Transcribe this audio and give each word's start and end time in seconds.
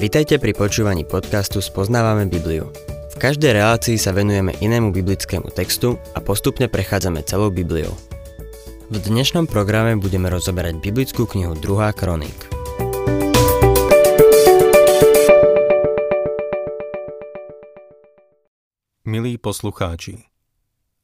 Vitajte 0.00 0.40
pri 0.40 0.56
počúvaní 0.56 1.04
podcastu 1.04 1.60
Spoznávame 1.60 2.24
Bibliu. 2.24 2.72
V 3.12 3.16
každej 3.20 3.52
relácii 3.52 4.00
sa 4.00 4.16
venujeme 4.16 4.56
inému 4.56 4.96
biblickému 4.96 5.52
textu 5.52 6.00
a 6.16 6.24
postupne 6.24 6.72
prechádzame 6.72 7.20
celou 7.28 7.52
Bibliou. 7.52 7.92
V 8.88 8.96
dnešnom 8.96 9.44
programe 9.44 10.00
budeme 10.00 10.32
rozoberať 10.32 10.80
biblickú 10.80 11.28
knihu 11.28 11.52
2. 11.52 11.92
kroník. 11.92 12.38
Milí 19.04 19.36
poslucháči, 19.36 20.16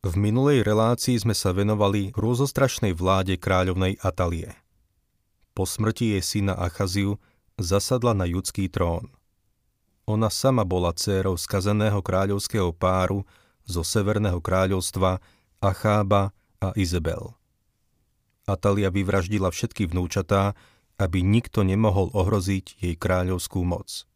v 0.09 0.13
minulej 0.17 0.65
relácii 0.65 1.21
sme 1.21 1.37
sa 1.37 1.53
venovali 1.53 2.17
hrôzostrašnej 2.17 2.97
vláde 2.97 3.37
kráľovnej 3.37 4.01
Atalie. 4.01 4.57
Po 5.53 5.69
smrti 5.69 6.17
jej 6.17 6.25
syna 6.25 6.57
Achaziu 6.57 7.21
zasadla 7.57 8.13
na 8.13 8.29
judský 8.29 8.69
trón. 8.69 9.13
Ona 10.07 10.31
sama 10.31 10.63
bola 10.63 10.95
dcérou 10.95 11.35
skazeného 11.35 11.99
kráľovského 11.99 12.71
páru 12.71 13.27
zo 13.67 13.82
Severného 13.82 14.39
kráľovstva 14.39 15.19
Achába 15.59 16.31
a 16.63 16.71
Izabel. 16.79 17.35
Atalia 18.46 18.95
vyvraždila 18.95 19.51
všetky 19.51 19.91
vnúčatá, 19.91 20.55
aby 20.96 21.27
nikto 21.27 21.67
nemohol 21.67 22.15
ohroziť 22.15 22.79
jej 22.79 22.95
kráľovskú 22.95 23.67
moc. 23.67 24.07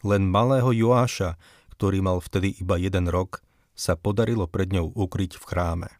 Len 0.00 0.24
malého 0.24 0.72
Joáša, 0.72 1.36
ktorý 1.76 2.00
mal 2.00 2.24
vtedy 2.24 2.56
iba 2.56 2.80
jeden 2.80 3.12
rok, 3.12 3.44
sa 3.76 3.98
podarilo 3.98 4.48
pred 4.48 4.72
ňou 4.72 4.94
ukryť 4.96 5.36
v 5.36 5.44
chráme. 5.44 5.90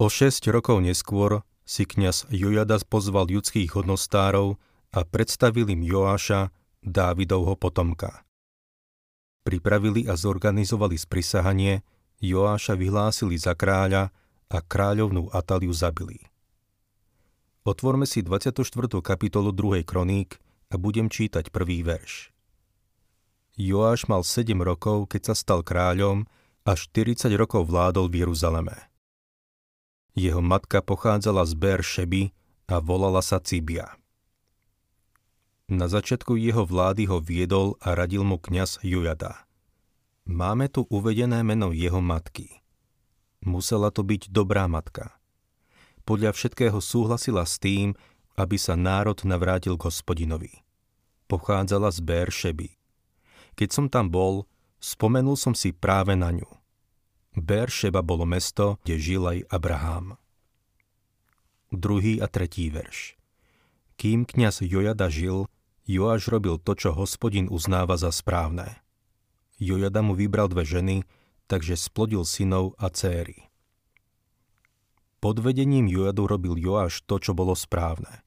O 0.00 0.08
šesť 0.08 0.48
rokov 0.48 0.80
neskôr 0.80 1.44
si 1.62 1.84
kňaz 1.84 2.32
Jojadas 2.32 2.82
pozval 2.82 3.28
judských 3.28 3.76
hodnostárov 3.76 4.56
a 4.92 5.00
predstavil 5.08 5.72
im 5.72 5.80
Joáša, 5.80 6.52
Dávidovho 6.84 7.56
potomka. 7.56 8.22
Pripravili 9.42 10.06
a 10.06 10.14
zorganizovali 10.14 10.94
sprisahanie, 11.00 11.80
Joáša 12.22 12.78
vyhlásili 12.78 13.34
za 13.34 13.56
kráľa 13.56 14.14
a 14.52 14.58
kráľovnú 14.60 15.32
Ataliu 15.32 15.72
zabili. 15.72 16.20
Otvorme 17.64 18.04
si 18.04 18.20
24. 18.20 18.62
kapitolu 19.02 19.50
2. 19.50 19.82
kroník 19.82 20.38
a 20.70 20.78
budem 20.78 21.08
čítať 21.08 21.54
prvý 21.54 21.82
verš. 21.82 22.34
Joáš 23.54 24.10
mal 24.10 24.26
7 24.26 24.54
rokov, 24.60 25.08
keď 25.10 25.32
sa 25.32 25.34
stal 25.38 25.60
kráľom 25.62 26.26
a 26.66 26.72
40 26.74 27.30
rokov 27.38 27.70
vládol 27.70 28.10
v 28.10 28.26
Jeruzaleme. 28.26 28.76
Jeho 30.12 30.44
matka 30.44 30.84
pochádzala 30.84 31.48
z 31.48 31.54
Šeby 31.80 32.22
a 32.68 32.82
volala 32.82 33.24
sa 33.24 33.40
Cibia. 33.40 34.01
Na 35.72 35.88
začiatku 35.88 36.36
jeho 36.36 36.68
vlády 36.68 37.08
ho 37.08 37.16
viedol 37.16 37.80
a 37.80 37.96
radil 37.96 38.20
mu 38.28 38.36
kňaz 38.36 38.84
Jujada. 38.84 39.48
Máme 40.28 40.68
tu 40.68 40.84
uvedené 40.92 41.40
meno 41.40 41.72
jeho 41.72 42.04
matky. 42.04 42.60
Musela 43.40 43.88
to 43.88 44.04
byť 44.04 44.28
dobrá 44.28 44.68
matka. 44.68 45.16
Podľa 46.04 46.36
všetkého 46.36 46.76
súhlasila 46.76 47.48
s 47.48 47.56
tým, 47.56 47.96
aby 48.36 48.60
sa 48.60 48.76
národ 48.76 49.16
navrátil 49.24 49.80
k 49.80 49.88
hospodinovi. 49.88 50.60
Pochádzala 51.24 51.88
z 51.88 52.04
Šeby. 52.28 52.68
Keď 53.56 53.68
som 53.72 53.88
tam 53.88 54.12
bol, 54.12 54.44
spomenul 54.76 55.40
som 55.40 55.56
si 55.56 55.72
práve 55.72 56.12
na 56.12 56.36
ňu. 56.36 56.52
Šeba 57.72 58.04
bolo 58.04 58.28
mesto, 58.28 58.76
kde 58.84 59.00
žil 59.00 59.24
aj 59.24 59.48
Abraham. 59.48 60.20
Druhý 61.72 62.20
a 62.20 62.28
tretí 62.28 62.68
verš. 62.68 63.16
Kým 63.96 64.28
kňaz 64.28 64.60
Jojada 64.60 65.08
žil, 65.08 65.48
Joáš 65.82 66.30
robil 66.30 66.62
to, 66.62 66.78
čo 66.78 66.94
hospodin 66.94 67.50
uznáva 67.50 67.98
za 67.98 68.14
správne. 68.14 68.78
Jojada 69.58 70.02
mu 70.02 70.14
vybral 70.14 70.46
dve 70.46 70.62
ženy, 70.62 70.96
takže 71.50 71.74
splodil 71.74 72.22
synov 72.22 72.78
a 72.78 72.86
céry. 72.90 73.50
Pod 75.22 75.38
vedením 75.38 75.86
Jojadu 75.86 76.26
robil 76.26 76.58
Joáš 76.58 77.02
to, 77.06 77.22
čo 77.22 77.30
bolo 77.34 77.54
správne. 77.54 78.26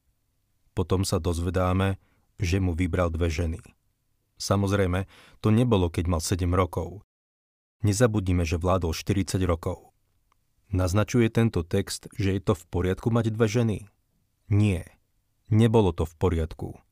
Potom 0.76 1.08
sa 1.08 1.20
dozvedáme, 1.20 2.00
že 2.40 2.60
mu 2.60 2.76
vybral 2.76 3.12
dve 3.12 3.32
ženy. 3.32 3.60
Samozrejme, 4.36 5.08
to 5.40 5.52
nebolo, 5.52 5.88
keď 5.88 6.06
mal 6.12 6.20
7 6.20 6.48
rokov. 6.52 7.04
Nezabudnime, 7.84 8.44
že 8.44 8.60
vládol 8.60 8.92
40 8.92 9.40
rokov. 9.48 9.96
Naznačuje 10.72 11.32
tento 11.32 11.64
text, 11.64 12.12
že 12.20 12.36
je 12.36 12.42
to 12.44 12.52
v 12.52 12.64
poriadku 12.68 13.08
mať 13.12 13.32
dve 13.32 13.48
ženy? 13.48 13.78
Nie, 14.52 14.84
nebolo 15.48 15.96
to 15.96 16.04
v 16.04 16.14
poriadku. 16.20 16.85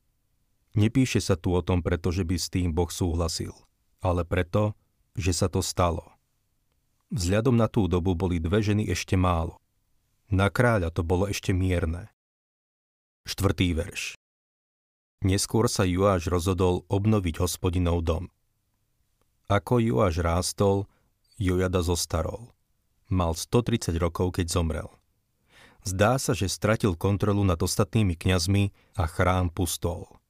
Nepíše 0.73 1.21
sa 1.21 1.37
tu 1.37 1.53
o 1.53 1.61
tom, 1.61 1.85
pretože 1.85 2.25
by 2.25 2.35
s 2.37 2.49
tým 2.49 2.73
Boh 2.73 2.89
súhlasil, 2.89 3.53
ale 4.01 4.25
preto, 4.25 4.73
že 5.13 5.29
sa 5.29 5.45
to 5.45 5.61
stalo. 5.61 6.13
Vzhľadom 7.13 7.53
na 7.53 7.69
tú 7.69 7.85
dobu 7.85 8.17
boli 8.17 8.41
dve 8.41 8.65
ženy 8.65 8.89
ešte 8.89 9.13
málo. 9.13 9.61
Na 10.33 10.49
kráľa 10.49 10.89
to 10.89 11.05
bolo 11.05 11.29
ešte 11.29 11.53
mierne. 11.53 12.09
Štvrtý 13.29 13.77
verš. 13.77 14.17
Neskôr 15.21 15.69
sa 15.69 15.85
Joáš 15.85 16.25
rozhodol 16.27 16.89
obnoviť 16.89 17.37
hospodinov 17.37 18.01
dom. 18.01 18.33
Ako 19.45 19.77
Joáš 19.77 20.25
rástol, 20.25 20.89
Jojada 21.37 21.85
zostarol. 21.85 22.49
Mal 23.13 23.37
130 23.37 23.93
rokov, 24.01 24.41
keď 24.41 24.49
zomrel. 24.49 24.89
Zdá 25.85 26.17
sa, 26.17 26.33
že 26.33 26.49
stratil 26.49 26.97
kontrolu 26.97 27.45
nad 27.45 27.61
ostatnými 27.61 28.17
kňazmi 28.17 28.73
a 28.97 29.05
chrám 29.05 29.53
pustol. 29.53 30.22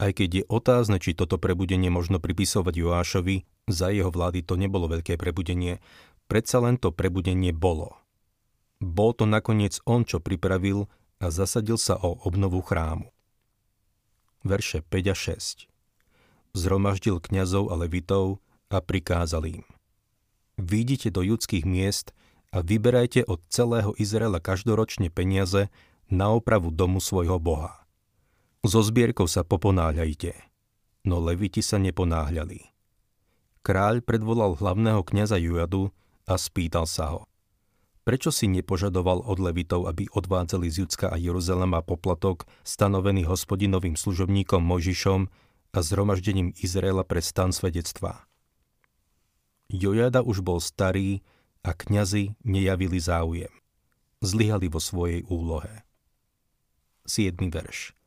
Aj 0.00 0.16
keď 0.16 0.30
je 0.32 0.44
otázne, 0.48 0.96
či 0.96 1.12
toto 1.12 1.36
prebudenie 1.36 1.92
možno 1.92 2.24
pripisovať 2.24 2.72
Joášovi, 2.72 3.44
za 3.68 3.92
jeho 3.92 4.08
vlády 4.08 4.40
to 4.40 4.56
nebolo 4.56 4.88
veľké 4.88 5.20
prebudenie, 5.20 5.76
predsa 6.24 6.56
len 6.64 6.80
to 6.80 6.88
prebudenie 6.88 7.52
bolo. 7.52 8.00
Bol 8.80 9.12
to 9.12 9.28
nakoniec 9.28 9.76
on, 9.84 10.08
čo 10.08 10.16
pripravil 10.16 10.88
a 11.20 11.28
zasadil 11.28 11.76
sa 11.76 12.00
o 12.00 12.16
obnovu 12.24 12.64
chrámu. 12.64 13.12
Verše 14.40 14.80
5 14.80 15.12
a 15.12 15.16
6 15.36 15.68
Zromaždil 16.56 17.20
kňazov 17.20 17.68
a 17.68 17.76
levitov 17.76 18.40
a 18.72 18.80
prikázal 18.80 19.60
im. 19.60 19.68
Výjdite 20.56 21.12
do 21.12 21.20
judských 21.20 21.68
miest 21.68 22.16
a 22.56 22.64
vyberajte 22.64 23.28
od 23.28 23.44
celého 23.52 23.92
Izraela 24.00 24.40
každoročne 24.40 25.12
peniaze 25.12 25.68
na 26.08 26.32
opravu 26.32 26.72
domu 26.72 27.04
svojho 27.04 27.36
Boha 27.36 27.79
so 28.64 28.84
zbierkou 28.84 29.24
sa 29.24 29.40
poponáhľajte. 29.40 30.36
No 31.08 31.16
leviti 31.16 31.64
sa 31.64 31.80
neponáhľali. 31.80 32.68
Kráľ 33.64 34.04
predvolal 34.04 34.56
hlavného 34.56 35.00
kniaza 35.04 35.40
Jujadu 35.40 35.92
a 36.28 36.36
spýtal 36.36 36.84
sa 36.84 37.16
ho. 37.16 37.20
Prečo 38.04 38.32
si 38.32 38.48
nepožadoval 38.48 39.20
od 39.28 39.38
levitov, 39.38 39.84
aby 39.84 40.08
odvádzali 40.08 40.66
z 40.72 40.84
Judska 40.84 41.12
a 41.12 41.20
Jeruzalema 41.20 41.84
poplatok 41.84 42.48
stanovený 42.64 43.28
hospodinovým 43.28 43.94
služobníkom 43.94 44.64
Možišom 44.64 45.28
a 45.70 45.78
zhromaždením 45.84 46.56
Izraela 46.64 47.04
pre 47.04 47.20
stan 47.20 47.52
svedectva? 47.52 48.24
Jojada 49.70 50.24
už 50.24 50.40
bol 50.42 50.58
starý 50.58 51.22
a 51.60 51.76
kňazi 51.76 52.34
nejavili 52.42 52.98
záujem. 52.98 53.52
Zlyhali 54.24 54.66
vo 54.72 54.80
svojej 54.82 55.22
úlohe. 55.28 55.84
7. 57.04 57.36
verš 57.52 57.99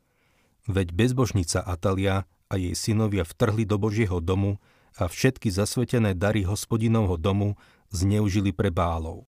Veď 0.70 0.96
bezbožnica 0.96 1.60
Atalia 1.60 2.24
a 2.48 2.54
jej 2.56 2.76
synovia 2.78 3.28
vtrhli 3.28 3.68
do 3.68 3.76
Božieho 3.76 4.24
domu 4.24 4.64
a 4.96 5.10
všetky 5.10 5.50
zasvetené 5.52 6.14
dary 6.14 6.46
hospodinovho 6.48 7.20
domu 7.20 7.60
zneužili 7.92 8.56
pre 8.56 8.70
bálov. 8.72 9.28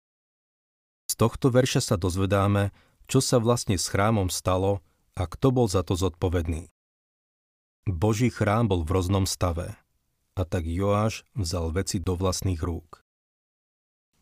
Z 1.12 1.20
tohto 1.20 1.52
verša 1.52 1.82
sa 1.82 1.96
dozvedáme, 1.98 2.72
čo 3.06 3.22
sa 3.22 3.38
vlastne 3.38 3.78
s 3.78 3.90
chrámom 3.92 4.32
stalo 4.32 4.82
a 5.14 5.28
kto 5.30 5.54
bol 5.54 5.68
za 5.70 5.86
to 5.86 5.94
zodpovedný. 5.94 6.70
Boží 7.86 8.34
chrám 8.34 8.66
bol 8.66 8.82
v 8.82 8.98
roznom 8.98 9.30
stave 9.30 9.78
a 10.36 10.42
tak 10.44 10.68
Joáš 10.68 11.24
vzal 11.38 11.72
veci 11.72 12.02
do 12.02 12.18
vlastných 12.18 12.60
rúk. 12.60 13.06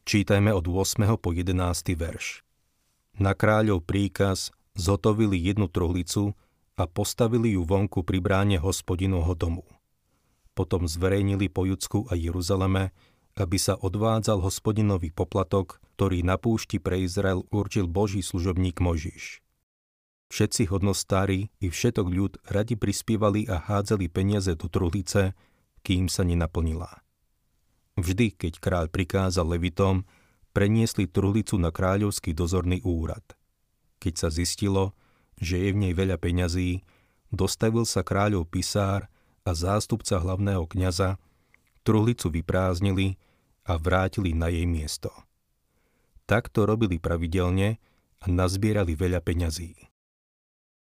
Čítajme 0.03 0.51
od 0.51 0.67
8. 0.67 1.15
po 1.15 1.31
11. 1.31 1.55
verš. 1.95 2.43
Na 3.17 3.31
kráľov 3.31 3.87
príkaz 3.87 4.51
zhotovili 4.75 5.39
jednu 5.39 5.71
truhlicu 5.71 6.35
a 6.73 6.83
postavili 6.89 7.53
ju 7.53 7.65
vonku 7.65 8.01
pri 8.01 8.19
bráne 8.23 8.57
hospodinovho 8.57 9.37
domu. 9.37 9.65
Potom 10.53 10.85
zverejnili 10.85 11.49
po 11.49 11.65
Judsku 11.65 12.05
a 12.09 12.17
Jeruzaleme, 12.17 12.93
aby 13.33 13.57
sa 13.57 13.73
odvádzal 13.73 14.45
hospodinový 14.45 15.09
poplatok, 15.09 15.81
ktorý 15.97 16.21
na 16.21 16.37
púšti 16.37 16.77
pre 16.77 17.01
Izrael 17.01 17.45
určil 17.49 17.89
Boží 17.89 18.21
služobník 18.21 18.77
Možiš. 18.77 19.41
Všetci 20.33 20.69
hodnostári 20.73 21.53
i 21.61 21.69
všetok 21.69 22.07
ľud 22.09 22.33
radi 22.49 22.73
prispievali 22.73 23.45
a 23.45 23.61
hádzali 23.61 24.09
peniaze 24.09 24.57
do 24.57 24.65
truhlice, 24.65 25.37
kým 25.85 26.09
sa 26.09 26.25
nenaplnila. 26.25 26.89
Vždy, 28.01 28.33
keď 28.33 28.57
kráľ 28.57 28.85
prikázal 28.89 29.45
levitom, 29.45 30.09
preniesli 30.49 31.05
truhlicu 31.05 31.61
na 31.61 31.69
kráľovský 31.69 32.33
dozorný 32.33 32.81
úrad. 32.81 33.21
Keď 34.01 34.13
sa 34.17 34.29
zistilo, 34.33 34.97
že 35.39 35.57
je 35.57 35.69
v 35.73 35.81
nej 35.87 35.93
veľa 35.93 36.17
peňazí, 36.21 36.83
dostavil 37.33 37.87
sa 37.87 38.05
kráľov 38.05 38.49
pisár 38.49 39.09
a 39.43 39.51
zástupca 39.51 40.21
hlavného 40.21 40.65
kňaza, 40.69 41.17
truhlicu 41.83 42.31
vyprázdnili 42.31 43.19
a 43.67 43.75
vrátili 43.75 44.31
na 44.31 44.51
jej 44.51 44.67
miesto. 44.67 45.11
Takto 46.23 46.63
robili 46.63 46.99
pravidelne 46.99 47.79
a 48.23 48.25
nazbierali 48.31 48.95
veľa 48.95 49.19
peňazí. 49.19 49.75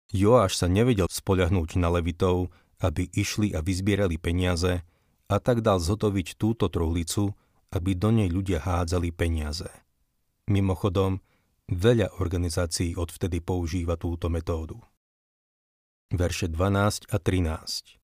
Joáš 0.09 0.57
sa 0.57 0.65
nevedel 0.65 1.06
spoľahnúť 1.06 1.77
na 1.77 1.94
levitov, 1.94 2.50
aby 2.81 3.06
išli 3.13 3.53
a 3.53 3.62
vyzbierali 3.62 4.18
peniaze 4.18 4.81
a 5.30 5.36
tak 5.38 5.62
dal 5.62 5.77
zhotoviť 5.77 6.41
túto 6.41 6.65
truhlicu, 6.65 7.38
aby 7.69 7.94
do 7.94 8.09
nej 8.09 8.33
ľudia 8.33 8.65
hádzali 8.65 9.13
peniaze. 9.13 9.69
Mimochodom, 10.50 11.21
veľa 11.69 12.18
organizácií 12.18 12.98
odvtedy 12.98 13.45
používa 13.45 13.94
túto 13.94 14.25
metódu. 14.25 14.81
Verše 16.10 16.50
12 16.50 17.13
a 17.13 17.18
13 17.21 18.01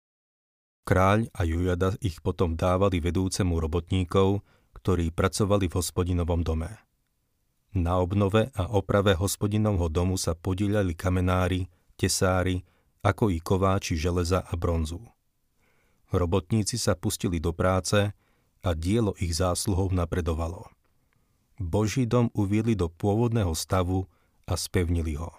Kráľ 0.82 1.30
a 1.30 1.46
Jujada 1.46 1.94
ich 2.02 2.18
potom 2.18 2.58
dávali 2.58 2.98
vedúcemu 2.98 3.62
robotníkov, 3.62 4.42
ktorí 4.74 5.14
pracovali 5.14 5.70
v 5.70 5.78
hospodinovom 5.78 6.42
dome. 6.42 6.74
Na 7.78 8.02
obnove 8.02 8.50
a 8.58 8.66
oprave 8.74 9.14
hospodinovho 9.14 9.86
domu 9.86 10.18
sa 10.18 10.34
podieľali 10.34 10.98
kamenári, 10.98 11.70
tesári, 11.94 12.66
ako 13.06 13.30
i 13.30 13.38
kováči 13.38 13.94
železa 13.94 14.42
a 14.42 14.54
bronzu. 14.58 14.98
Robotníci 16.10 16.76
sa 16.82 16.98
pustili 16.98 17.38
do 17.38 17.54
práce 17.54 18.10
a 18.62 18.70
dielo 18.74 19.14
ich 19.22 19.38
zásluhov 19.38 19.94
napredovalo. 19.94 20.66
Boží 21.62 22.10
dom 22.10 22.26
uviedli 22.34 22.74
do 22.74 22.90
pôvodného 22.90 23.54
stavu 23.54 24.10
a 24.50 24.58
spevnili 24.58 25.14
ho. 25.14 25.30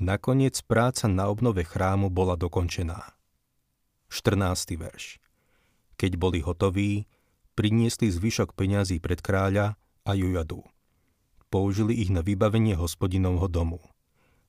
Nakoniec 0.00 0.60
práca 0.64 1.08
na 1.08 1.28
obnove 1.32 1.64
chrámu 1.64 2.12
bola 2.12 2.36
dokončená. 2.36 3.16
14. 4.12 4.76
verš. 4.76 5.20
Keď 5.96 6.12
boli 6.16 6.40
hotoví, 6.40 7.04
priniesli 7.56 8.08
zvyšok 8.08 8.56
peňazí 8.56 9.00
pred 9.00 9.20
kráľa 9.20 9.76
a 10.04 10.10
Jujadu. 10.16 10.64
Použili 11.52 11.96
ich 12.00 12.08
na 12.08 12.24
vybavenie 12.24 12.76
hospodinovho 12.76 13.50
domu, 13.50 13.80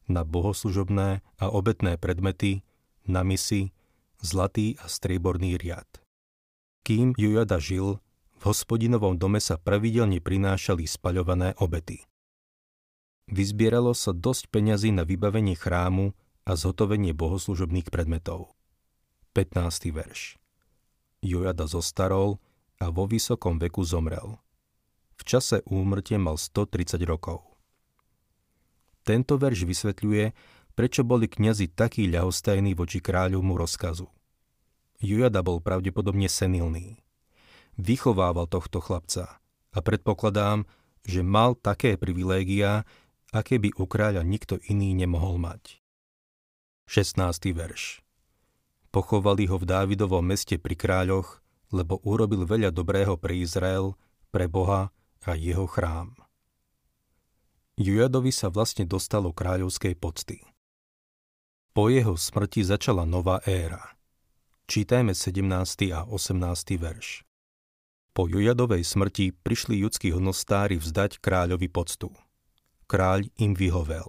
na 0.08 0.24
bohoslužobné 0.24 1.20
a 1.40 1.46
obetné 1.52 2.00
predmety, 2.00 2.64
na 3.04 3.26
misy, 3.26 3.76
zlatý 4.24 4.80
a 4.80 4.88
strieborný 4.88 5.60
riad. 5.60 5.88
Kým 6.88 7.12
Jujada 7.18 7.60
žil, 7.60 8.00
v 8.42 8.50
hospodinovom 8.50 9.22
dome 9.22 9.38
sa 9.38 9.62
pravidelne 9.62 10.18
prinášali 10.18 10.90
spaľované 10.90 11.54
obety. 11.62 12.02
Vyzbieralo 13.30 13.94
sa 13.94 14.18
dosť 14.18 14.50
peňazí 14.50 14.90
na 14.90 15.06
vybavenie 15.06 15.54
chrámu 15.54 16.18
a 16.50 16.58
zhotovenie 16.58 17.14
bohoslužobných 17.14 17.94
predmetov. 17.94 18.50
15. 19.38 19.94
verš 19.94 20.42
Jojada 21.22 21.70
zostarol 21.70 22.42
a 22.82 22.90
vo 22.90 23.06
vysokom 23.06 23.62
veku 23.62 23.86
zomrel. 23.86 24.42
V 25.14 25.22
čase 25.22 25.62
úmrtie 25.70 26.18
mal 26.18 26.42
130 26.42 26.98
rokov. 27.06 27.46
Tento 29.06 29.38
verš 29.38 29.70
vysvetľuje, 29.70 30.26
prečo 30.74 31.06
boli 31.06 31.30
kňazi 31.30 31.78
takí 31.78 32.10
ľahostajní 32.10 32.74
voči 32.74 33.06
kráľovmu 33.06 33.54
rozkazu. 33.54 34.10
Jujada 34.98 35.46
bol 35.46 35.62
pravdepodobne 35.62 36.26
senilný 36.26 36.98
vychovával 37.80 38.48
tohto 38.48 38.80
chlapca 38.84 39.40
a 39.72 39.80
predpokladám, 39.80 40.68
že 41.08 41.24
mal 41.26 41.56
také 41.56 41.96
privilégia, 41.96 42.84
aké 43.32 43.58
by 43.58 43.72
u 43.80 43.86
kráľa 43.88 44.22
nikto 44.28 44.60
iný 44.68 44.94
nemohol 44.94 45.40
mať. 45.40 45.80
16. 46.92 47.56
verš 47.56 48.04
Pochovali 48.92 49.48
ho 49.48 49.56
v 49.56 49.64
Dávidovom 49.64 50.20
meste 50.20 50.60
pri 50.60 50.76
kráľoch, 50.76 51.40
lebo 51.72 52.04
urobil 52.04 52.44
veľa 52.44 52.76
dobrého 52.76 53.16
pre 53.16 53.40
Izrael, 53.40 53.96
pre 54.28 54.52
Boha 54.52 54.92
a 55.24 55.32
jeho 55.40 55.64
chrám. 55.64 56.12
Jujadovi 57.80 58.36
sa 58.36 58.52
vlastne 58.52 58.84
dostalo 58.84 59.32
kráľovskej 59.32 59.96
pocty. 59.96 60.44
Po 61.72 61.88
jeho 61.88 62.20
smrti 62.20 62.68
začala 62.68 63.08
nová 63.08 63.40
éra. 63.48 63.96
Čítajme 64.68 65.16
17. 65.16 65.96
a 65.96 66.04
18. 66.04 66.76
verš. 66.76 67.24
Po 68.12 68.28
Jojadovej 68.28 68.84
smrti 68.84 69.32
prišli 69.32 69.88
judskí 69.88 70.12
hodnostári 70.12 70.76
vzdať 70.76 71.24
kráľovi 71.24 71.72
poctu. 71.72 72.12
Kráľ 72.92 73.32
im 73.40 73.56
vyhovel. 73.56 74.08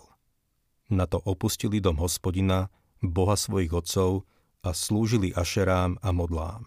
Na 0.90 1.06
to 1.06 1.22
opustili 1.22 1.78
dom 1.78 2.02
hospodina, 2.02 2.66
boha 2.98 3.38
svojich 3.38 3.70
otcov 3.70 4.26
a 4.66 4.74
slúžili 4.74 5.30
ašerám 5.30 6.02
a 6.02 6.10
modlám. 6.10 6.66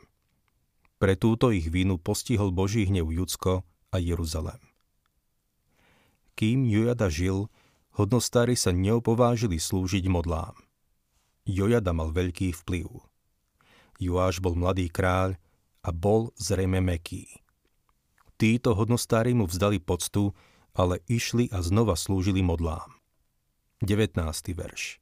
Pre 0.96 1.14
túto 1.20 1.52
ich 1.52 1.68
vinu 1.68 2.00
postihol 2.00 2.56
Boží 2.56 2.88
hnev 2.88 3.12
Judsko 3.12 3.68
a 3.92 4.00
Jeruzalem. 4.00 4.64
Kým 6.40 6.68
Jojada 6.72 7.12
žil, 7.12 7.52
hodnostári 8.00 8.56
sa 8.56 8.72
neopovážili 8.72 9.60
slúžiť 9.60 10.08
modlám. 10.08 10.56
Jojada 11.44 11.92
mal 11.92 12.16
veľký 12.16 12.56
vplyv. 12.64 12.88
Joáš 14.00 14.40
bol 14.40 14.56
mladý 14.56 14.88
kráľ 14.88 15.36
a 15.86 15.94
bol 15.94 16.34
zrejme 16.42 16.82
meký. 16.82 17.30
Títo 18.42 18.74
hodnostári 18.74 19.38
mu 19.38 19.46
vzdali 19.46 19.78
poctu, 19.78 20.34
ale 20.74 21.00
išli 21.06 21.48
a 21.54 21.62
znova 21.62 21.94
slúžili 21.94 22.42
modlám. 22.42 22.98
19. 23.86 24.18
verš 24.58 24.98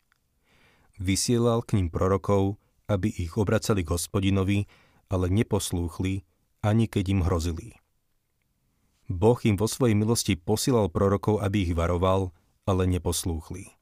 Vysielal 0.99 1.65
k 1.65 1.79
ním 1.79 1.87
prorokov, 1.89 2.59
aby 2.85 3.09
ich 3.09 3.39
obracali 3.39 3.81
k 3.81 3.95
hospodinovi, 3.95 4.69
ale 5.09 5.31
neposlúchli, 5.31 6.27
ani 6.61 6.85
keď 6.85 7.05
im 7.17 7.21
hrozili. 7.25 7.69
Boh 9.09 9.39
im 9.47 9.57
vo 9.57 9.65
svojej 9.65 9.97
milosti 9.97 10.37
posielal 10.37 10.91
prorokov, 10.91 11.41
aby 11.41 11.65
ich 11.65 11.73
varoval, 11.73 12.35
ale 12.69 12.85
neposlúchli. 12.85 13.73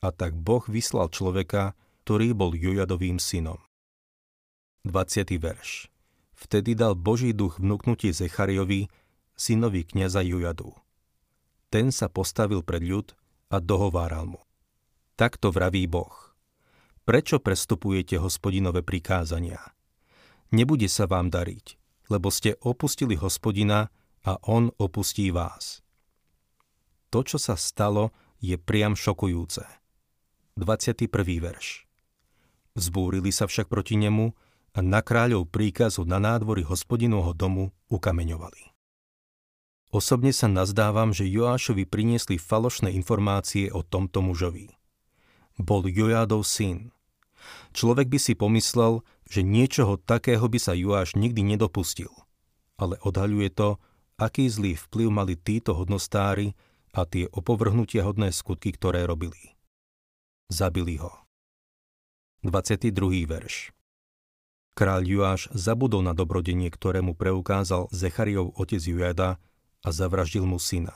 A 0.00 0.14
tak 0.14 0.38
Boh 0.38 0.64
vyslal 0.64 1.10
človeka, 1.10 1.74
ktorý 2.06 2.32
bol 2.32 2.56
Jojadovým 2.56 3.20
synom. 3.20 3.60
20. 4.86 5.36
verš 5.36 5.92
Vtedy 6.38 6.78
dal 6.78 6.94
Boží 6.94 7.34
duch 7.34 7.58
vnúknutie 7.58 8.14
Zechariovi, 8.14 8.86
synovi 9.34 9.82
kniaza 9.82 10.22
Jujadu. 10.22 10.70
Ten 11.66 11.90
sa 11.90 12.06
postavil 12.06 12.62
pred 12.62 12.86
ľud 12.86 13.10
a 13.50 13.58
dohováral 13.58 14.30
mu. 14.30 14.40
Takto 15.18 15.50
vraví 15.50 15.90
Boh. 15.90 16.14
Prečo 17.02 17.42
prestupujete 17.42 18.22
hospodinové 18.22 18.86
prikázania? 18.86 19.58
Nebude 20.54 20.86
sa 20.86 21.10
vám 21.10 21.26
dariť, 21.26 21.74
lebo 22.06 22.30
ste 22.30 22.54
opustili 22.62 23.18
hospodina 23.18 23.90
a 24.22 24.38
on 24.46 24.70
opustí 24.78 25.34
vás. 25.34 25.82
To, 27.10 27.26
čo 27.26 27.40
sa 27.40 27.58
stalo, 27.58 28.14
je 28.38 28.54
priam 28.54 28.94
šokujúce. 28.94 29.66
21. 30.54 31.10
verš. 31.42 31.88
Vzbúrili 32.78 33.34
sa 33.34 33.50
však 33.50 33.66
proti 33.66 33.98
nemu 33.98 34.30
a 34.76 34.84
na 34.84 35.00
kráľov 35.00 35.48
príkazu 35.48 36.04
na 36.04 36.20
nádvory 36.20 36.66
hospodinovho 36.66 37.32
domu 37.32 37.72
ukameňovali. 37.88 38.68
Osobne 39.88 40.36
sa 40.36 40.52
nazdávam, 40.52 41.16
že 41.16 41.24
Joášovi 41.24 41.88
priniesli 41.88 42.36
falošné 42.36 42.92
informácie 42.92 43.72
o 43.72 43.80
tomto 43.80 44.20
mužovi. 44.20 44.76
Bol 45.56 45.88
Jojádov 45.88 46.44
syn. 46.44 46.92
Človek 47.72 48.12
by 48.12 48.18
si 48.20 48.36
pomyslel, 48.36 49.00
že 49.24 49.40
niečoho 49.40 49.96
takého 49.96 50.44
by 50.44 50.60
sa 50.60 50.76
Joáš 50.76 51.16
nikdy 51.16 51.40
nedopustil. 51.40 52.12
Ale 52.76 53.00
odhaľuje 53.00 53.48
to, 53.56 53.80
aký 54.20 54.52
zlý 54.52 54.76
vplyv 54.76 55.08
mali 55.08 55.34
títo 55.40 55.72
hodnostári 55.72 56.52
a 56.92 57.08
tie 57.08 57.24
opovrhnutia 57.32 58.04
hodné 58.04 58.28
skutky, 58.28 58.76
ktoré 58.76 59.08
robili. 59.08 59.56
Zabili 60.52 61.00
ho. 61.00 61.24
22. 62.44 63.24
verš 63.24 63.77
Kráľ 64.78 65.02
Juáš 65.10 65.50
zabudol 65.50 66.06
na 66.06 66.14
dobrodenie, 66.14 66.70
ktorému 66.70 67.18
preukázal 67.18 67.90
Zechariov 67.90 68.54
otec 68.54 68.78
Jujada 68.78 69.42
a 69.82 69.88
zavraždil 69.90 70.46
mu 70.46 70.62
syna. 70.62 70.94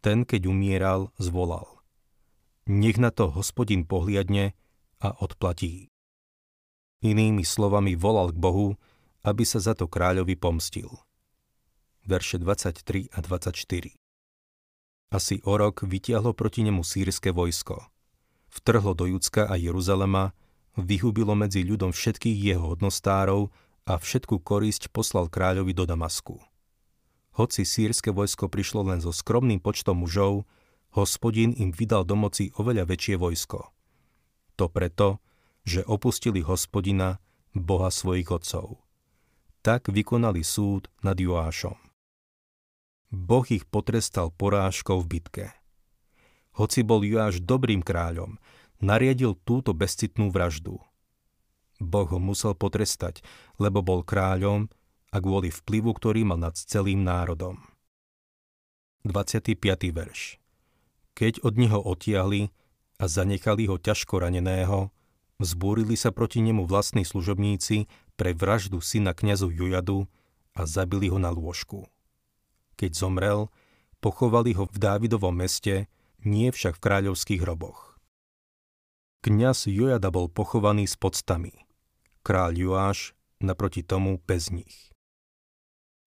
Ten, 0.00 0.24
keď 0.24 0.48
umieral, 0.48 1.12
zvolal. 1.20 1.68
Nech 2.64 2.96
na 2.96 3.12
to 3.12 3.28
hospodin 3.28 3.84
pohliadne 3.84 4.56
a 4.96 5.12
odplatí. 5.12 5.92
Inými 7.04 7.44
slovami 7.44 8.00
volal 8.00 8.32
k 8.32 8.40
Bohu, 8.40 8.80
aby 9.28 9.44
sa 9.44 9.60
za 9.60 9.76
to 9.76 9.84
kráľovi 9.84 10.40
pomstil. 10.40 10.88
Verše 12.08 12.40
23 12.40 13.12
a 13.12 13.20
24 13.20 13.92
Asi 15.12 15.36
o 15.44 15.52
rok 15.60 15.84
vytiahlo 15.84 16.32
proti 16.32 16.64
nemu 16.64 16.80
sírske 16.80 17.28
vojsko. 17.28 17.76
Vtrhlo 18.48 18.96
do 18.96 19.04
Judska 19.04 19.52
a 19.52 19.60
Jeruzalema 19.60 20.32
vyhubilo 20.78 21.34
medzi 21.34 21.66
ľudom 21.66 21.90
všetkých 21.90 22.38
jeho 22.38 22.74
hodnostárov 22.74 23.50
a 23.88 23.98
všetku 23.98 24.42
korisť 24.44 24.94
poslal 24.94 25.26
kráľovi 25.26 25.74
do 25.74 25.88
Damasku. 25.88 26.38
Hoci 27.34 27.62
sírske 27.64 28.10
vojsko 28.10 28.50
prišlo 28.50 28.86
len 28.86 29.00
so 29.02 29.14
skromným 29.14 29.62
počtom 29.62 30.02
mužov, 30.02 30.46
hospodin 30.94 31.54
im 31.54 31.70
vydal 31.70 32.02
do 32.02 32.18
moci 32.18 32.50
oveľa 32.58 32.86
väčšie 32.86 33.14
vojsko. 33.18 33.70
To 34.58 34.66
preto, 34.68 35.22
že 35.64 35.86
opustili 35.86 36.42
hospodina, 36.44 37.22
Boha 37.50 37.90
svojich 37.90 38.30
otcov. 38.30 38.78
Tak 39.66 39.90
vykonali 39.90 40.46
súd 40.46 40.86
nad 41.02 41.18
Joášom. 41.18 41.74
Boh 43.10 43.46
ich 43.50 43.66
potrestal 43.66 44.30
porážkou 44.30 45.02
v 45.02 45.06
bitke. 45.18 45.46
Hoci 46.54 46.86
bol 46.86 47.02
Joáš 47.02 47.42
dobrým 47.42 47.82
kráľom, 47.82 48.38
nariadil 48.80 49.36
túto 49.44 49.76
bezcitnú 49.76 50.32
vraždu. 50.32 50.80
Boh 51.80 52.08
ho 52.08 52.20
musel 52.20 52.52
potrestať, 52.52 53.24
lebo 53.56 53.80
bol 53.80 54.04
kráľom 54.04 54.68
a 55.10 55.16
kvôli 55.16 55.48
vplyvu, 55.48 55.96
ktorý 55.96 56.28
mal 56.28 56.36
nad 56.36 56.56
celým 56.56 57.00
národom. 57.00 57.60
25. 59.08 59.56
verš 59.96 60.36
Keď 61.16 61.40
od 61.40 61.54
neho 61.56 61.80
otiahli 61.80 62.52
a 63.00 63.04
zanechali 63.08 63.64
ho 63.64 63.80
ťažko 63.80 64.20
raneného, 64.20 64.92
vzbúrili 65.40 65.96
sa 65.96 66.12
proti 66.12 66.44
nemu 66.44 66.68
vlastní 66.68 67.08
služobníci 67.08 67.88
pre 68.20 68.36
vraždu 68.36 68.84
syna 68.84 69.16
kniazu 69.16 69.48
Jujadu 69.48 70.04
a 70.52 70.68
zabili 70.68 71.08
ho 71.08 71.16
na 71.16 71.32
lôžku. 71.32 71.88
Keď 72.76 72.92
zomrel, 72.92 73.48
pochovali 74.04 74.52
ho 74.52 74.68
v 74.68 74.76
Dávidovom 74.76 75.32
meste, 75.32 75.88
nie 76.20 76.52
však 76.52 76.76
v 76.76 76.84
kráľovských 76.84 77.40
hroboch. 77.40 77.89
Kňaz 79.20 79.68
Jojada 79.68 80.08
bol 80.08 80.32
pochovaný 80.32 80.88
s 80.88 80.96
podstami. 80.96 81.52
Kráľ 82.24 82.56
Joáš 82.56 83.12
naproti 83.36 83.84
tomu 83.84 84.16
bez 84.24 84.48
nich. 84.48 84.88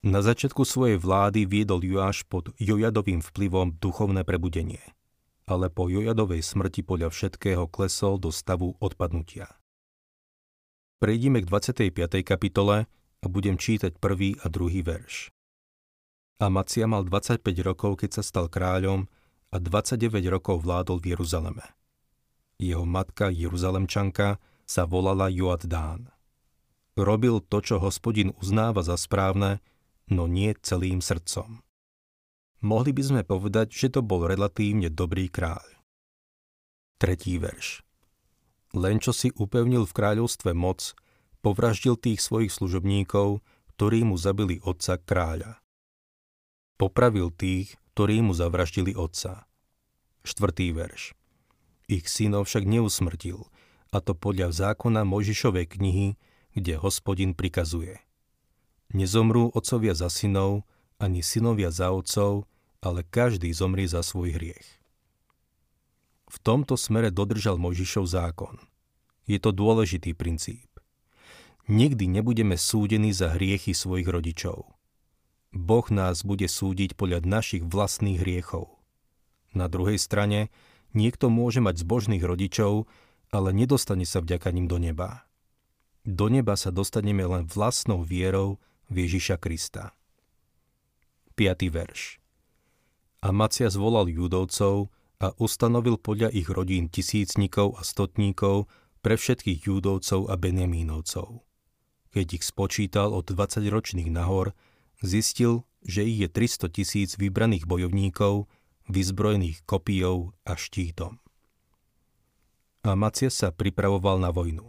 Na 0.01 0.25
začiatku 0.25 0.65
svojej 0.65 0.97
vlády 0.97 1.45
viedol 1.45 1.85
Joáš 1.85 2.25
pod 2.25 2.49
Jojadovým 2.57 3.21
vplyvom 3.21 3.77
duchovné 3.77 4.25
prebudenie, 4.25 4.81
ale 5.45 5.69
po 5.69 5.93
Jojadovej 5.93 6.41
smrti 6.41 6.81
podľa 6.81 7.13
všetkého 7.13 7.69
klesol 7.69 8.17
do 8.17 8.33
stavu 8.33 8.81
odpadnutia. 8.81 9.61
Prejdime 10.97 11.45
k 11.45 11.49
25. 11.93 12.25
kapitole 12.25 12.89
a 13.21 13.25
budem 13.29 13.61
čítať 13.61 13.93
prvý 14.01 14.41
a 14.41 14.49
druhý 14.49 14.81
verš. 14.81 15.29
Amacia 16.41 16.89
mal 16.89 17.05
25 17.05 17.45
rokov, 17.61 18.01
keď 18.01 18.09
sa 18.17 18.23
stal 18.25 18.49
kráľom 18.49 19.05
a 19.53 19.61
29 19.61 20.17
rokov 20.33 20.65
vládol 20.65 20.97
v 20.97 21.13
Jeruzaleme. 21.13 21.82
Jeho 22.61 22.85
matka 22.85 23.33
Jeruzalemčanka 23.33 24.37
sa 24.63 24.83
volala 24.87 25.27
Joaddán. 25.29 26.13
Robil 26.93 27.41
to, 27.41 27.57
čo 27.59 27.81
hospodin 27.81 28.37
uznáva 28.37 28.85
za 28.85 28.93
správne, 28.97 29.59
no 30.09 30.29
nie 30.29 30.53
celým 30.61 31.01
srdcom. 31.01 31.65
Mohli 32.63 32.91
by 32.95 33.03
sme 33.03 33.21
povedať, 33.27 33.75
že 33.75 33.87
to 33.97 34.05
bol 34.05 34.23
relatívne 34.23 34.87
dobrý 34.87 35.27
kráľ. 35.27 35.65
Tretí 37.01 37.35
verš. 37.35 37.83
Len 38.73 38.97
čo 39.03 39.11
si 39.11 39.33
upevnil 39.35 39.83
v 39.83 39.93
kráľovstve 39.93 40.55
moc, 40.55 40.95
povraždil 41.43 41.99
tých 41.99 42.23
svojich 42.23 42.53
služobníkov, 42.55 43.43
ktorí 43.75 44.07
mu 44.07 44.15
zabili 44.15 44.63
otca 44.63 44.95
kráľa. 44.95 45.59
Popravil 46.79 47.29
tých, 47.35 47.75
ktorí 47.93 48.23
mu 48.23 48.31
zavraždili 48.31 48.95
otca. 48.95 49.45
Štvrtý 50.23 50.71
verš. 50.71 51.13
Ich 51.87 52.07
synov 52.07 52.47
však 52.47 52.63
neusmrtil, 52.67 53.47
a 53.93 53.97
to 54.01 54.17
podľa 54.17 54.55
zákona 54.55 55.05
Mojžišovej 55.05 55.77
knihy, 55.77 56.07
kde 56.55 56.79
hospodin 56.79 57.35
prikazuje– 57.37 57.99
Nezomrú 58.93 59.49
otcovia 59.49 59.97
za 59.97 60.05
synov, 60.05 60.69
ani 61.01 61.25
synovia 61.25 61.73
za 61.73 61.89
otcov, 61.89 62.45
ale 62.77 63.01
každý 63.01 63.49
zomrie 63.49 63.89
za 63.89 64.05
svoj 64.05 64.37
hriech. 64.37 64.67
V 66.29 66.37
tomto 66.45 66.77
smere 66.77 67.09
dodržal 67.09 67.57
Mojžišov 67.57 68.05
zákon. 68.05 68.61
Je 69.25 69.41
to 69.41 69.49
dôležitý 69.49 70.13
princíp. 70.13 70.69
Nikdy 71.65 72.05
nebudeme 72.05 72.53
súdení 72.53 73.09
za 73.17 73.33
hriechy 73.33 73.73
svojich 73.73 74.05
rodičov. 74.05 74.69
Boh 75.53 75.87
nás 75.89 76.21
bude 76.21 76.45
súdiť 76.45 76.93
podľa 76.93 77.25
našich 77.25 77.65
vlastných 77.65 78.21
hriechov. 78.21 78.77
Na 79.57 79.65
druhej 79.65 79.97
strane, 79.97 80.53
niekto 80.93 81.29
môže 81.29 81.59
mať 81.61 81.81
zbožných 81.81 82.23
rodičov, 82.23 82.89
ale 83.33 83.49
nedostane 83.53 84.05
sa 84.05 84.21
vďaka 84.21 84.53
ním 84.53 84.69
do 84.69 84.77
neba. 84.77 85.25
Do 86.05 86.29
neba 86.29 86.53
sa 86.53 86.69
dostaneme 86.69 87.25
len 87.25 87.49
vlastnou 87.49 88.05
vierou 88.05 88.61
v 88.91 89.07
Ježiša 89.07 89.41
Krista. 89.41 89.95
5. 91.33 91.73
verš 91.73 92.21
Amacia 93.23 93.71
zvolal 93.71 94.11
judovcov 94.11 94.91
a 95.23 95.31
ustanovil 95.39 95.95
podľa 95.95 96.29
ich 96.35 96.51
rodín 96.51 96.91
tisícnikov 96.91 97.79
a 97.79 97.81
stotníkov 97.87 98.67
pre 98.99 99.15
všetkých 99.15 99.63
judovcov 99.63 100.27
a 100.27 100.35
benjamínovcov. 100.35 101.41
Keď 102.11 102.27
ich 102.37 102.43
spočítal 102.45 103.15
od 103.15 103.25
20 103.25 103.65
ročných 103.71 104.11
nahor, 104.11 104.51
zistil, 105.01 105.65
že 105.81 106.05
ich 106.05 106.21
je 106.21 106.29
300 106.29 106.69
tisíc 106.69 107.09
vybraných 107.15 107.65
bojovníkov, 107.65 108.45
vyzbrojených 108.87 109.63
kopijou 109.63 110.35
a 110.43 110.53
štítom. 110.57 111.19
Amacia 112.83 113.31
sa 113.31 113.55
pripravoval 113.55 114.19
na 114.19 114.35
vojnu. 114.35 114.67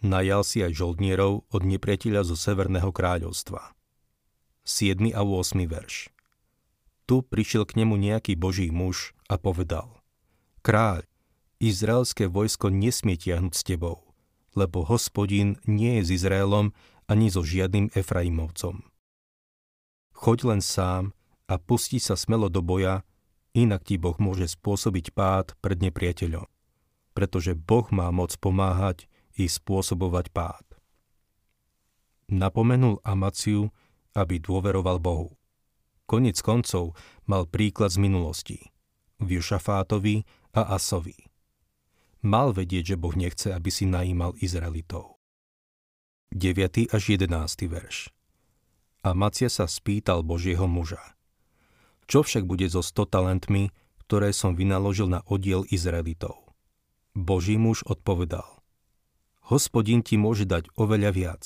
Najal 0.00 0.40
si 0.40 0.64
aj 0.64 0.72
žoldnierov 0.72 1.44
od 1.52 1.62
nepriateľa 1.68 2.24
zo 2.24 2.32
Severného 2.32 2.88
kráľovstva. 2.88 3.76
7. 4.64 5.12
a 5.12 5.20
8. 5.20 5.60
verš 5.68 6.08
Tu 7.04 7.20
prišiel 7.20 7.68
k 7.68 7.84
nemu 7.84 8.00
nejaký 8.00 8.40
boží 8.40 8.72
muž 8.72 9.12
a 9.28 9.36
povedal 9.36 10.00
Kráľ, 10.64 11.04
izraelské 11.60 12.24
vojsko 12.28 12.72
nesmie 12.72 13.20
tiahnuť 13.20 13.52
s 13.52 13.62
tebou, 13.64 14.16
lebo 14.56 14.88
hospodin 14.88 15.60
nie 15.68 16.00
je 16.00 16.08
s 16.08 16.10
Izraelom 16.24 16.72
ani 17.04 17.28
so 17.28 17.44
žiadnym 17.44 17.92
Efraimovcom. 17.92 18.86
Choď 20.16 20.38
len 20.56 20.60
sám 20.64 21.12
a 21.50 21.60
pustí 21.60 22.00
sa 22.00 22.16
smelo 22.16 22.48
do 22.48 22.64
boja, 22.64 23.04
inak 23.56 23.86
ti 23.86 23.98
Boh 23.98 24.16
môže 24.16 24.46
spôsobiť 24.50 25.12
pád 25.14 25.58
pred 25.58 25.78
nepriateľom. 25.82 26.46
Pretože 27.14 27.58
Boh 27.58 27.86
má 27.90 28.08
moc 28.14 28.34
pomáhať 28.38 29.10
i 29.34 29.50
spôsobovať 29.50 30.30
pád. 30.30 30.64
Napomenul 32.30 33.02
Amaciu, 33.02 33.74
aby 34.14 34.38
dôveroval 34.38 35.02
Bohu. 35.02 35.34
Konec 36.06 36.38
koncov 36.42 36.94
mal 37.26 37.46
príklad 37.46 37.90
z 37.90 37.98
minulosti. 38.02 38.58
V 39.18 39.38
Jušafátovi 39.38 40.22
a 40.54 40.74
Asovi. 40.74 41.18
Mal 42.22 42.54
vedieť, 42.54 42.94
že 42.94 43.00
Boh 43.00 43.14
nechce, 43.14 43.50
aby 43.50 43.70
si 43.72 43.86
najímal 43.86 44.34
Izraelitov. 44.38 45.18
9. 46.30 46.94
až 46.94 47.02
11. 47.18 47.26
verš 47.66 48.14
Amacia 49.02 49.50
sa 49.50 49.64
spýtal 49.64 50.22
Božieho 50.22 50.68
muža. 50.70 51.00
Čo 52.10 52.26
však 52.26 52.42
bude 52.42 52.66
so 52.66 52.82
100 52.82 53.06
talentmi, 53.06 53.70
ktoré 54.02 54.34
som 54.34 54.58
vynaložil 54.58 55.06
na 55.06 55.22
oddiel 55.30 55.62
Izraelitov? 55.70 56.34
Boží 57.14 57.54
muž 57.54 57.86
odpovedal 57.86 58.60
hospodin 59.50 60.06
ti 60.06 60.14
môže 60.14 60.46
dať 60.46 60.70
oveľa 60.78 61.10
viac. 61.10 61.44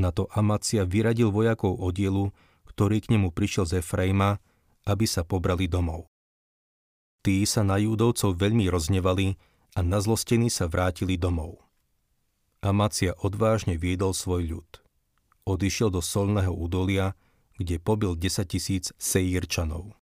Na 0.00 0.10
to 0.10 0.32
Amacia 0.32 0.88
vyradil 0.88 1.28
vojakov 1.28 1.76
oddielu, 1.76 2.32
ktorý 2.64 3.04
k 3.04 3.16
nemu 3.16 3.28
prišiel 3.36 3.68
z 3.68 3.84
Efraima, 3.84 4.40
aby 4.88 5.04
sa 5.04 5.22
pobrali 5.22 5.68
domov. 5.68 6.08
Tí 7.20 7.44
sa 7.44 7.60
na 7.60 7.76
júdovcov 7.76 8.36
veľmi 8.40 8.68
roznevali 8.72 9.36
a 9.76 9.84
nazlostení 9.84 10.48
sa 10.48 10.68
vrátili 10.72 11.20
domov. 11.20 11.60
Amacia 12.64 13.12
odvážne 13.20 13.76
viedol 13.76 14.16
svoj 14.16 14.56
ľud. 14.56 14.70
Odišiel 15.44 15.92
do 15.92 16.00
solného 16.00 16.50
údolia, 16.50 17.12
kde 17.56 17.80
pobil 17.80 18.16
10 18.16 18.44
tisíc 18.48 18.92
sejírčanov. 19.00 19.96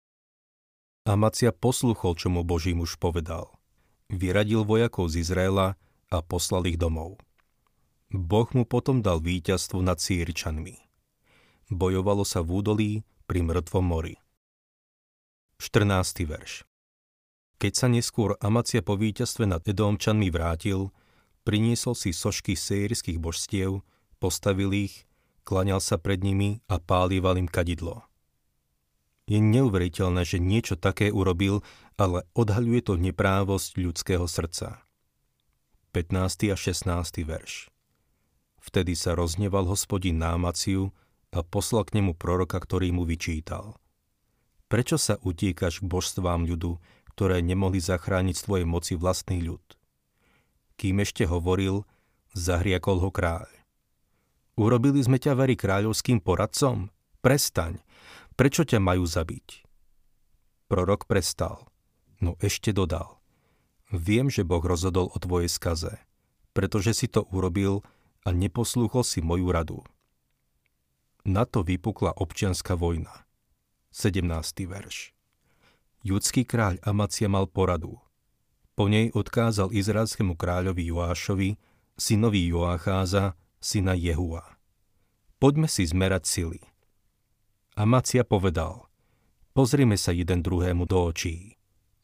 Amacia 1.08 1.50
posluchol, 1.50 2.14
čo 2.14 2.28
mu 2.30 2.46
Boží 2.46 2.76
muž 2.76 3.00
povedal. 3.00 3.50
Vyradil 4.10 4.66
vojakov 4.66 5.10
z 5.10 5.24
Izraela 5.24 5.78
a 6.10 6.18
poslal 6.20 6.66
ich 6.66 6.78
domov. 6.78 7.18
Boh 8.10 8.50
mu 8.54 8.66
potom 8.66 9.00
dal 9.00 9.22
víťazstvo 9.22 9.78
nad 9.80 10.02
Sýrčanmi. 10.02 10.82
Bojovalo 11.70 12.26
sa 12.26 12.42
v 12.42 12.58
údolí 12.58 12.92
pri 13.30 13.46
mŕtvom 13.46 13.86
mori. 13.86 14.18
14. 15.62 16.26
verš 16.26 16.66
Keď 17.62 17.72
sa 17.76 17.86
neskôr 17.86 18.34
Amacia 18.42 18.82
po 18.82 18.98
víťazstve 18.98 19.46
nad 19.46 19.62
Edomčanmi 19.62 20.26
vrátil, 20.34 20.90
priniesol 21.46 21.94
si 21.94 22.10
sošky 22.10 22.58
sejrských 22.58 23.22
božstiev, 23.22 23.86
postavil 24.18 24.74
ich, 24.74 25.06
klaňal 25.50 25.82
sa 25.82 25.98
pred 25.98 26.22
nimi 26.22 26.62
a 26.70 26.78
pálieval 26.78 27.34
im 27.34 27.50
kadidlo. 27.50 28.06
Je 29.26 29.42
neuveriteľné, 29.42 30.22
že 30.22 30.38
niečo 30.38 30.78
také 30.78 31.10
urobil, 31.10 31.66
ale 31.98 32.22
odhaľuje 32.38 32.86
to 32.86 32.94
neprávosť 32.94 33.74
ľudského 33.82 34.30
srdca. 34.30 34.86
15. 35.90 36.54
a 36.54 36.56
16. 36.58 37.26
verš. 37.26 37.66
Vtedy 38.62 38.94
sa 38.94 39.18
rozneval 39.18 39.66
hospodin 39.66 40.22
na 40.22 40.38
Amaciu 40.38 40.94
a 41.34 41.42
poslal 41.42 41.82
k 41.82 41.98
nemu 41.98 42.14
proroka, 42.14 42.62
ktorý 42.62 42.94
mu 42.94 43.02
vyčítal. 43.02 43.74
Prečo 44.70 45.02
sa 45.02 45.18
utíkaš 45.18 45.82
k 45.82 45.90
božstvám 45.90 46.46
ľudu, 46.46 46.78
ktoré 47.18 47.42
nemohli 47.42 47.82
zachrániť 47.82 48.38
z 48.38 48.44
tvojej 48.46 48.66
moci 48.70 48.94
vlastný 48.94 49.42
ľud? 49.42 49.64
Kým 50.78 51.02
ešte 51.02 51.26
hovoril, 51.26 51.82
zahriakol 52.38 53.02
ho 53.02 53.10
kráľ. 53.10 53.59
Urobili 54.58 55.02
sme 55.02 55.20
ťa 55.20 55.38
veri 55.38 55.54
kráľovským 55.54 56.18
poradcom? 56.22 56.90
Prestaň. 57.20 57.78
Prečo 58.34 58.64
ťa 58.64 58.80
majú 58.80 59.04
zabiť? 59.04 59.68
Prorok 60.70 61.04
prestal. 61.10 61.68
No 62.22 62.38
ešte 62.40 62.70
dodal. 62.70 63.20
Viem, 63.90 64.30
že 64.30 64.46
Boh 64.46 64.62
rozhodol 64.62 65.10
o 65.10 65.18
tvojej 65.18 65.50
skaze, 65.50 65.98
pretože 66.54 66.94
si 66.94 67.06
to 67.10 67.26
urobil 67.34 67.82
a 68.22 68.30
neposlúchol 68.30 69.02
si 69.02 69.18
moju 69.18 69.50
radu. 69.50 69.82
Na 71.26 71.44
to 71.44 71.60
vypukla 71.66 72.16
občianská 72.16 72.78
vojna. 72.78 73.26
17. 73.92 74.30
verš. 74.70 75.12
Judský 76.00 76.46
kráľ 76.46 76.80
Amacia 76.86 77.28
mal 77.28 77.44
poradu. 77.50 78.00
Po 78.72 78.88
nej 78.88 79.12
odkázal 79.12 79.74
izraelskému 79.74 80.38
kráľovi 80.38 80.88
Joášovi, 80.88 81.60
synovi 82.00 82.48
Joacháza, 82.48 83.36
syna 83.60 83.94
Jehua. 83.94 84.58
Poďme 85.40 85.68
si 85.68 85.84
zmerať 85.86 86.24
sily. 86.26 86.60
Amacia 87.76 88.26
povedal, 88.26 88.88
pozrime 89.56 89.96
sa 89.96 90.12
jeden 90.12 90.44
druhému 90.44 90.84
do 90.84 91.08
očí 91.08 91.60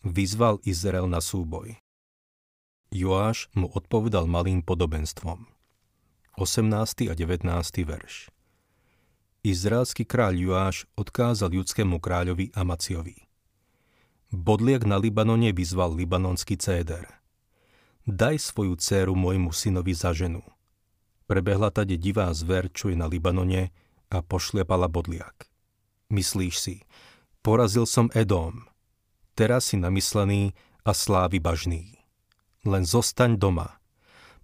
vyzval 0.07 0.63
Izrael 0.63 1.11
na 1.11 1.19
súboj. 1.19 1.75
Joáš 2.95 3.51
mu 3.59 3.67
odpovedal 3.67 4.31
malým 4.31 4.63
podobenstvom. 4.63 5.51
18. 6.39 7.11
a 7.11 7.15
19. 7.17 7.43
verš 7.83 8.31
Izraelský 9.43 10.07
kráľ 10.07 10.35
Joáš 10.37 10.77
odkázal 10.95 11.55
judskému 11.59 11.99
kráľovi 11.99 12.55
Amaciovi. 12.55 13.27
Bodliak 14.31 14.85
na 14.85 15.01
Libanone 15.01 15.51
vyzval 15.55 15.97
libanonský 15.97 16.59
céder. 16.59 17.09
Daj 18.07 18.43
svoju 18.43 18.79
dceru 18.79 19.15
môjmu 19.19 19.51
synovi 19.51 19.95
za 19.97 20.15
ženu. 20.15 20.43
Prebehla 21.27 21.75
tade 21.75 21.99
divá 21.99 22.31
zver, 22.31 22.71
čo 22.71 22.91
je 22.91 22.97
na 22.99 23.11
Libanone 23.11 23.75
a 24.11 24.23
pošliapala 24.23 24.87
bodliak. 24.87 25.51
Myslíš 26.07 26.55
si, 26.55 26.77
porazil 27.43 27.83
som 27.83 28.07
Edom, 28.15 28.63
teraz 29.35 29.75
si 29.75 29.77
namyslený 29.77 30.55
a 30.87 30.95
slávy 30.95 31.43
bažný. 31.43 31.99
Len 32.63 32.87
zostaň 32.87 33.35
doma. 33.35 33.83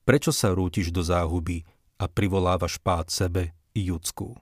Prečo 0.02 0.34
sa 0.34 0.50
rútiš 0.50 0.90
do 0.90 1.06
záhuby 1.06 1.62
a 2.02 2.10
privolávaš 2.10 2.82
pád 2.82 3.14
sebe 3.14 3.54
i 3.78 3.86
Judsku? 3.86 4.34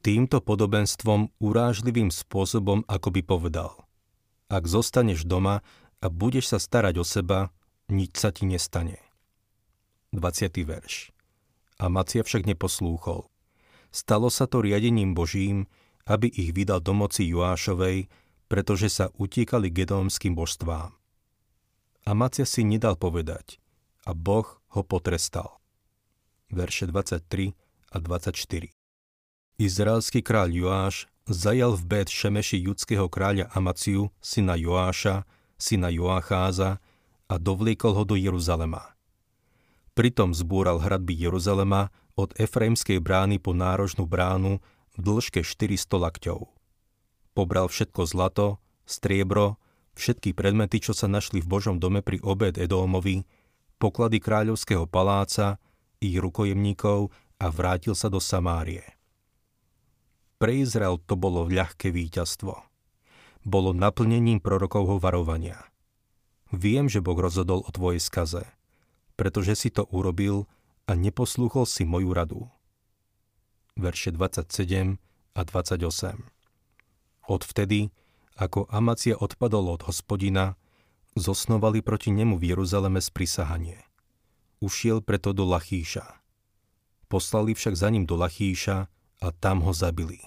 Týmto 0.00 0.40
podobenstvom 0.40 1.28
urážlivým 1.44 2.08
spôsobom 2.08 2.80
ako 2.88 3.08
by 3.12 3.20
povedal 3.20 3.84
Ak 4.48 4.64
zostaneš 4.64 5.28
doma 5.28 5.60
a 6.00 6.06
budeš 6.08 6.56
sa 6.56 6.58
starať 6.58 6.96
o 6.96 7.04
seba, 7.04 7.52
nič 7.92 8.16
sa 8.16 8.32
ti 8.32 8.48
nestane. 8.48 9.09
20. 10.10 10.50
verš 10.66 11.14
Macia 11.80 12.26
však 12.26 12.42
neposlúchol. 12.44 13.30
Stalo 13.94 14.26
sa 14.28 14.50
to 14.50 14.60
riadením 14.60 15.14
Božím, 15.14 15.70
aby 16.04 16.26
ich 16.26 16.50
vydal 16.50 16.82
do 16.82 16.92
moci 16.92 17.30
Joášovej, 17.30 18.10
pretože 18.50 18.90
sa 18.90 19.14
utíkali 19.14 19.70
gedómskym 19.70 20.34
božstvám. 20.34 20.92
Amacia 22.04 22.42
si 22.42 22.66
nedal 22.66 22.98
povedať 22.98 23.62
a 24.02 24.10
Boh 24.12 24.58
ho 24.74 24.82
potrestal. 24.82 25.62
Verše 26.50 26.90
23 26.90 27.54
a 27.94 27.96
24 28.02 28.74
Izraelský 29.62 30.20
kráľ 30.26 30.48
Joáš 30.50 31.06
zajal 31.30 31.78
v 31.78 31.82
Bet 31.86 32.08
Šemeši 32.10 32.58
judského 32.66 33.06
kráľa 33.06 33.46
Amaciu, 33.54 34.10
syna 34.18 34.58
Joáša, 34.58 35.22
syna 35.54 35.94
Joacháza 35.94 36.82
a 37.30 37.34
dovliekol 37.38 37.94
ho 37.94 38.02
do 38.02 38.18
Jeruzalema. 38.18 38.99
Pritom 39.94 40.32
zbúral 40.32 40.80
hradby 40.80 41.16
Jeruzalema 41.16 41.90
od 42.14 42.32
Efraimskej 42.38 43.02
brány 43.02 43.42
po 43.42 43.52
nárožnú 43.52 44.06
bránu 44.06 44.62
v 44.94 44.98
dĺžke 44.98 45.42
400 45.42 45.86
lakťov 45.98 46.60
pobral 47.40 47.72
všetko 47.72 48.04
zlato, 48.04 48.60
striebro, 48.84 49.56
všetky 49.96 50.36
predmety, 50.36 50.82
čo 50.82 50.92
sa 50.92 51.08
našli 51.08 51.40
v 51.40 51.48
Božom 51.48 51.80
dome 51.80 52.04
pri 52.04 52.20
obed 52.20 52.60
Edómovi, 52.60 53.24
poklady 53.80 54.20
kráľovského 54.20 54.84
paláca, 54.84 55.56
ich 56.04 56.20
rukojemníkov 56.20 57.08
a 57.40 57.46
vrátil 57.48 57.96
sa 57.96 58.12
do 58.12 58.20
Samárie. 58.20 58.84
Pre 60.36 60.52
Izrael 60.52 61.00
to 61.04 61.16
bolo 61.16 61.48
ľahké 61.48 61.92
víťazstvo. 61.92 62.60
Bolo 63.44 63.72
naplnením 63.72 64.40
prorokovho 64.40 65.00
varovania. 65.00 65.64
Viem, 66.52 66.92
že 66.92 67.00
Boh 67.00 67.16
rozhodol 67.16 67.64
o 67.64 67.70
tvojej 67.72 68.04
skaze, 68.04 68.44
pretože 69.20 69.52
si 69.52 69.68
to 69.68 69.84
urobil 69.92 70.48
a 70.88 70.96
neposlúchol 70.96 71.68
si 71.68 71.84
moju 71.84 72.16
radu. 72.16 72.48
Verše 73.76 74.16
27 74.16 74.96
a 75.36 75.40
28 75.44 76.24
Odvtedy, 77.28 77.92
ako 78.40 78.64
Amacia 78.72 79.20
odpadol 79.20 79.76
od 79.76 79.84
hospodina, 79.84 80.56
zosnovali 81.20 81.84
proti 81.84 82.08
nemu 82.16 82.40
v 82.40 82.56
Jeruzaleme 82.56 83.04
sprisahanie. 83.04 83.84
Ušiel 84.64 85.04
preto 85.04 85.36
do 85.36 85.44
Lachíša. 85.44 86.24
Poslali 87.12 87.52
však 87.52 87.76
za 87.76 87.92
ním 87.92 88.08
do 88.08 88.16
Lachíša 88.16 88.88
a 89.20 89.26
tam 89.36 89.60
ho 89.68 89.76
zabili. 89.76 90.24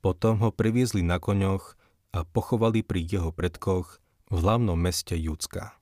Potom 0.00 0.40
ho 0.40 0.48
priviezli 0.48 1.04
na 1.04 1.20
koňoch 1.20 1.76
a 2.16 2.24
pochovali 2.24 2.80
pri 2.80 3.04
jeho 3.04 3.36
predkoch 3.36 4.00
v 4.32 4.40
hlavnom 4.40 4.80
meste 4.80 5.12
Judska. 5.12 5.81